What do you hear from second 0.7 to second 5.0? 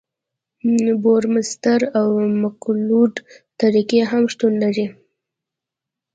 د بورمستر او مکلوډ طریقې هم شتون لري